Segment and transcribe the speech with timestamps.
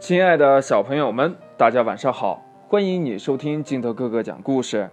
[0.00, 2.42] 亲爱的小朋友们，大家晚上好！
[2.68, 4.88] 欢迎你收听金德哥哥讲故事。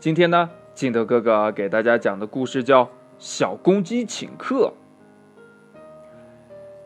[0.00, 2.84] 今天呢，金德哥哥给大家讲的故事叫
[3.20, 4.72] 《小公鸡请客》。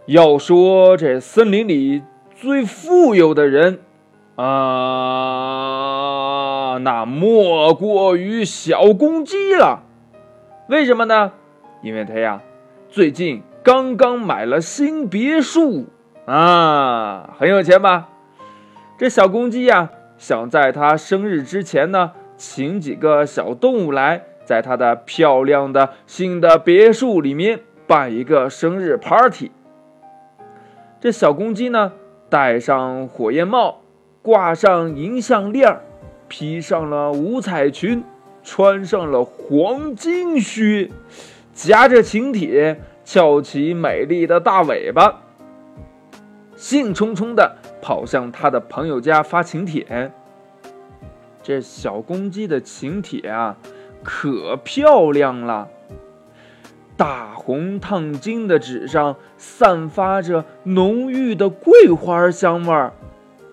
[0.04, 2.02] 要说这森林里
[2.34, 3.80] 最富有的人
[4.36, 4.44] 啊，
[6.82, 9.84] 那莫过于小公鸡了。
[10.68, 11.32] 为什么呢？
[11.80, 12.42] 因为他呀，
[12.90, 15.86] 最近刚刚买了新别墅。
[16.24, 18.08] 啊，很有钱吧？
[18.96, 29.50] 这小公鸡呀，想在他生日之前呢，请几个小动物来，在他的漂亮的新的别墅里面办一个生日 party。
[31.00, 31.92] 这小公鸡呢，
[32.28, 33.80] 戴上火焰帽，
[34.22, 35.80] 挂上银项链，
[36.28, 38.04] 披上了五彩裙，
[38.44, 40.88] 穿上了黄金靴，
[41.52, 45.22] 夹着请帖，翘起美丽的大尾巴。
[46.62, 50.12] 兴冲冲地跑向他的朋友家发请帖。
[51.42, 53.56] 这小公鸡的请帖啊，
[54.04, 55.66] 可漂亮了！
[56.96, 62.92] 大红烫金的纸上散发着浓郁的桂花香味儿，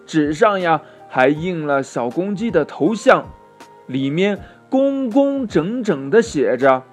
[0.06, 3.26] 纸上呀还印了小公鸡的头像，
[3.88, 4.38] 里面
[4.70, 6.84] 工工整整地写着：“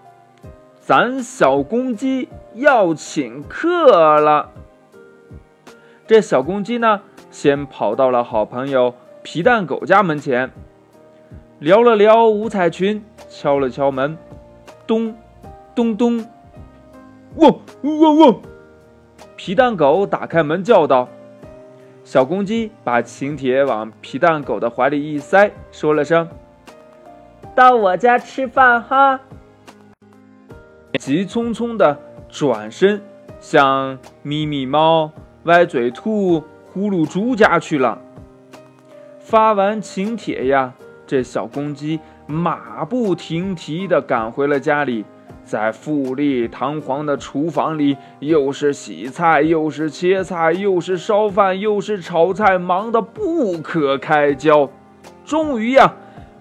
[0.81, 4.53] 咱小公鸡要请客了。”
[6.07, 7.01] 这小公鸡呢，
[7.33, 10.53] 先跑到了好朋友皮蛋狗家门前，
[11.59, 14.17] 撩了撩五彩裙，敲了敲门，
[14.87, 15.17] 咚，
[15.75, 16.25] 咚咚，
[17.35, 18.41] 汪汪汪！
[19.35, 21.09] 皮蛋狗打开门叫道
[22.05, 26.29] ：“小公鸡把请帖往皮蛋狗的怀里一塞，说了声
[27.57, 29.21] ：‘到我家吃饭哈。’
[31.01, 33.03] 急匆匆的转身
[33.41, 35.11] 向咪咪猫。”
[35.47, 37.99] 歪嘴兔、呼噜猪家去了。
[39.21, 40.75] 发完请帖呀，
[41.07, 45.05] 这小公鸡马不停蹄地赶回了家里，
[45.45, 54.69] 在富丽堂皇的厨房里，又是洗菜，又是切菜，又是烧饭，又是炒菜，忙得不可开交。
[55.25, 55.95] 终于呀，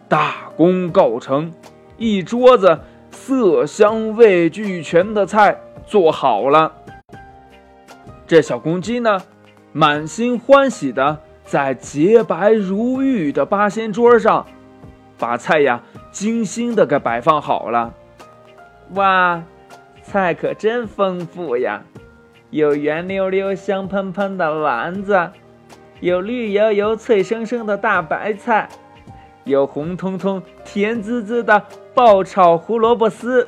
[0.08, 1.52] 大功告成，
[1.98, 2.80] 一桌子
[3.12, 6.72] 色香味俱全的菜做好了。
[8.28, 9.22] 这小公鸡呢，
[9.72, 14.46] 满心欢喜的在洁白如玉的八仙桌上，
[15.19, 15.81] 把菜呀
[16.12, 17.94] 精心的给摆放好了。
[18.96, 19.44] 哇，
[20.02, 21.84] 菜可真丰富呀！
[22.50, 25.30] 有圆溜溜、香喷喷的丸子，
[26.00, 28.69] 有绿油油、脆生生的大白菜，
[29.44, 31.62] 有红彤彤、甜滋滋的
[31.94, 33.47] 爆炒胡萝卜丝。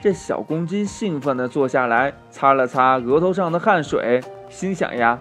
[0.00, 5.18] 这小公鸡兴奋地坐下来，擦了擦额头上的汗水，心想呀：“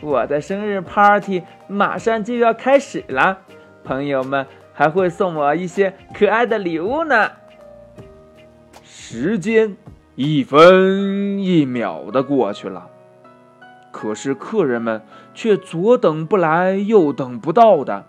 [0.00, 3.38] 我的生日 party 马上就要开始了，
[3.82, 7.32] 朋友们还会送我一些可爱的礼物呢。”
[8.84, 9.76] 时间
[10.14, 12.88] 一分一秒的过去了，
[13.90, 15.02] 可是客人们
[15.34, 18.04] 却左等不来，右等不到的。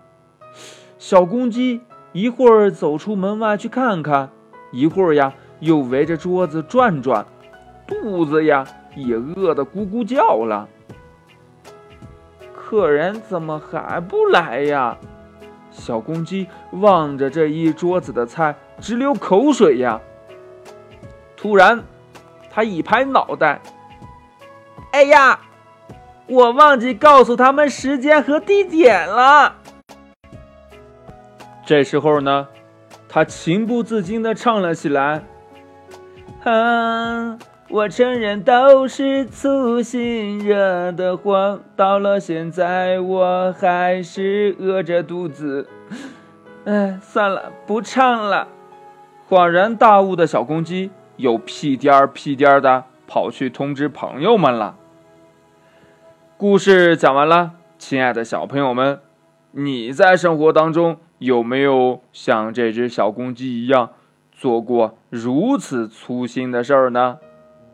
[0.98, 1.80] 小公鸡
[2.12, 4.30] 一会儿走出门外去看看，
[4.70, 5.34] 一会儿呀。
[5.60, 7.24] 又围着桌子转转，
[7.86, 8.66] 肚子呀
[8.96, 10.68] 也饿得咕咕叫了。
[12.54, 14.96] 客人怎么还不来呀？
[15.70, 20.00] 小公鸡望着这一桌子的菜，直流口水呀。
[21.36, 21.82] 突然，
[22.50, 23.60] 他一拍脑袋
[24.92, 25.40] ：“哎呀，
[26.26, 29.56] 我忘记告诉他们时间和地点了。”
[31.64, 32.48] 这时候呢，
[33.08, 35.22] 他情不自禁地唱了起来。
[36.42, 45.68] 啊，我承认都是粗心惹的祸，到了现在我还是饿着肚子。
[46.64, 48.48] 哎，算了，不唱了。
[49.28, 54.76] 恍然大悟的小公鸡又屁颠儿屁颠儿的跑去通知朋友们了。
[56.38, 59.00] 故事讲完了，亲爱的小朋友们，
[59.50, 63.90] 你在生活当中有没有像这只小公鸡一样？
[64.40, 67.18] 做过如此粗心的事儿呢？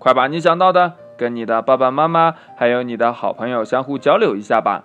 [0.00, 4.82] 快把你想到的跟你的爸爸妈妈还有你的好朋友相互交流一下吧。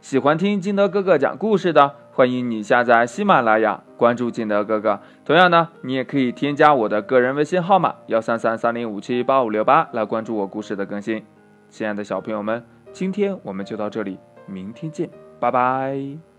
[0.00, 4.98] 喜欢听金德哥哥讲故事的，欢迎你下载喜马拉雅，关注金德哥哥。
[5.24, 11.24] 同样呢，你也可以添加我的个人微信号码幺三三三零五七八五六八来关注我故事的更新。
[11.68, 16.29] 亲爱的小朋友们，今天我们就到这里，明天见，拜拜。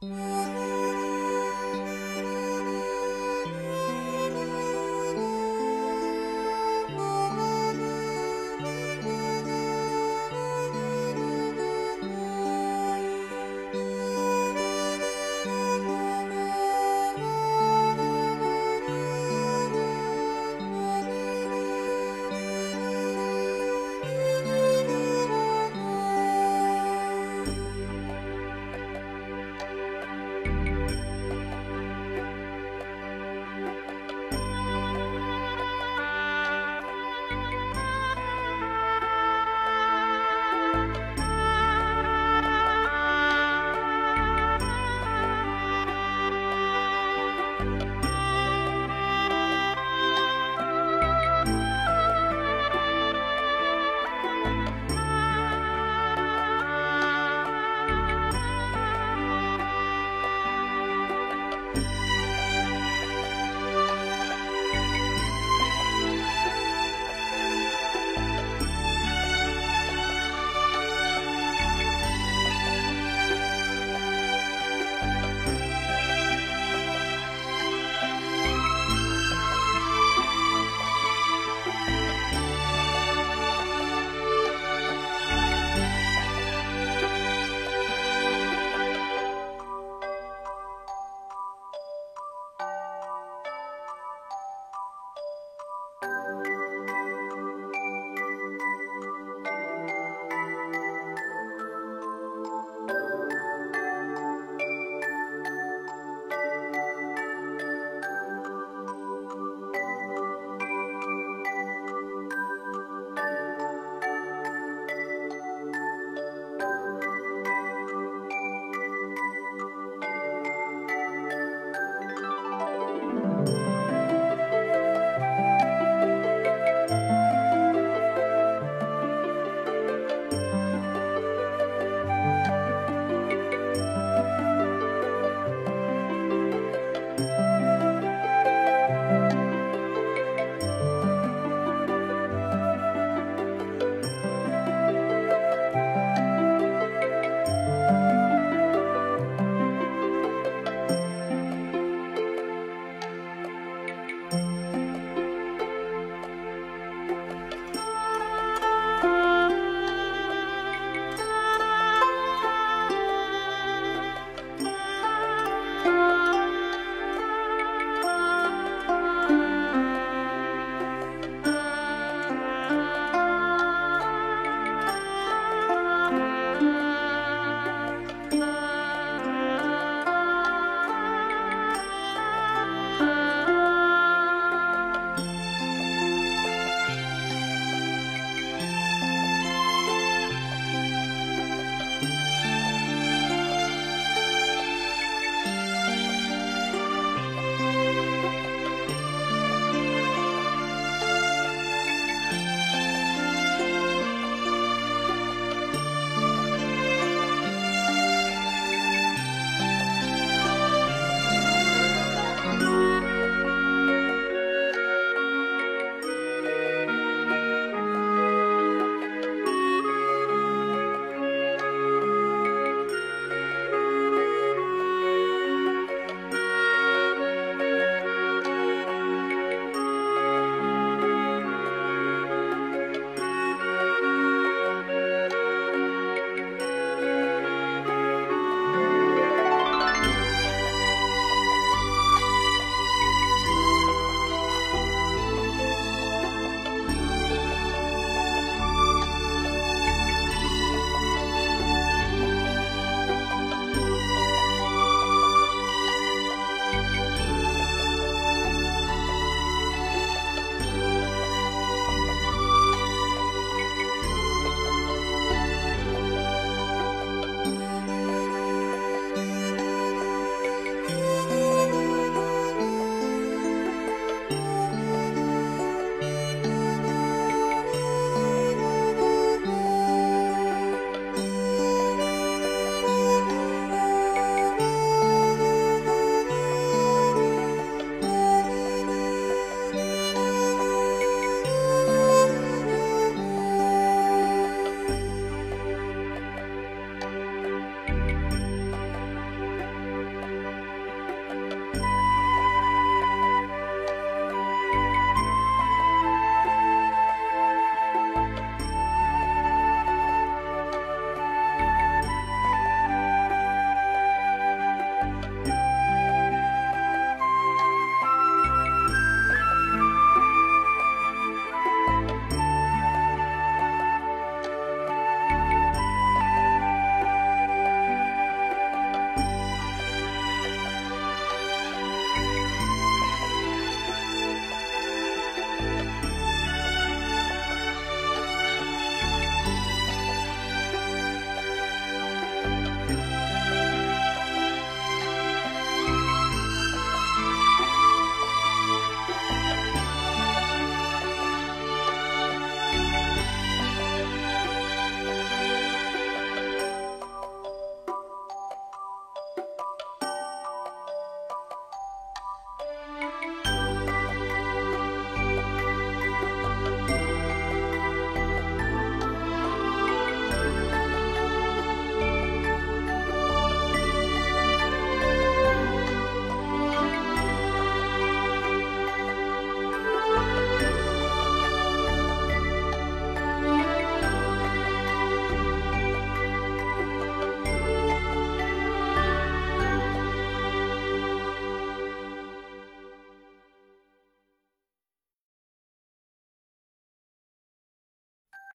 [0.00, 0.77] 了。